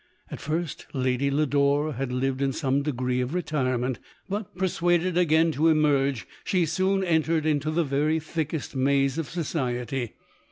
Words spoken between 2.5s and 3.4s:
some degree of